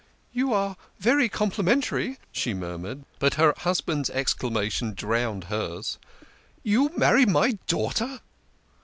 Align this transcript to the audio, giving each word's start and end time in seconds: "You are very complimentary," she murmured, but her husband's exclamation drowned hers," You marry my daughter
"You 0.33 0.51
are 0.51 0.77
very 0.97 1.29
complimentary," 1.29 2.17
she 2.31 2.55
murmured, 2.55 3.05
but 3.19 3.35
her 3.35 3.53
husband's 3.55 4.09
exclamation 4.09 4.95
drowned 4.95 5.43
hers," 5.43 5.99
You 6.63 6.89
marry 6.97 7.27
my 7.27 7.59
daughter 7.67 8.19